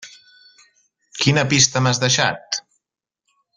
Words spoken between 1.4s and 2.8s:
pista m'has deixat?